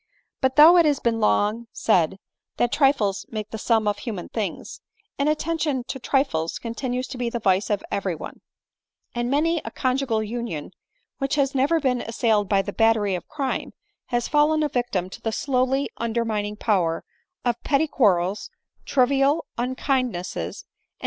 But 0.41 0.55
though 0.55 0.77
it 0.77 0.85
has 0.87 0.99
been 0.99 1.19
long 1.19 1.67
said 1.73 2.17
that 2.57 2.71
trifles 2.71 3.27
make 3.29 3.51
the 3.51 3.59
sum 3.59 3.87
of 3.87 3.99
human 3.99 4.29
things, 4.29 4.81
inattention 5.19 5.83
to 5.83 5.99
trifles 5.99 6.57
continues 6.57 7.05
to 7.09 7.19
be 7.19 7.29
the 7.29 7.37
vice 7.39 7.69
of 7.69 7.83
every 7.91 8.15
one; 8.15 8.41
and 9.13 9.29
many 9.29 9.61
a 9.63 9.69
conjugal 9.69 10.23
union 10.23 10.71
which 11.19 11.35
has 11.35 11.53
never 11.53 11.79
been 11.79 12.01
assailed 12.01 12.49
by 12.49 12.63
the 12.63 12.73
battery 12.73 13.13
of 13.13 13.27
crime, 13.27 13.73
has 14.07 14.27
fallen 14.27 14.63
a 14.63 14.69
victim 14.69 15.07
to 15.07 15.21
the 15.21 15.31
slowly 15.31 15.87
undermining 15.97 16.55
power 16.55 17.03
of 17.45 17.61
petty 17.61 17.85
quarrels, 17.87 18.49
trivial 18.85 19.45
unkindnesses 19.59 20.63
and 20.63 20.67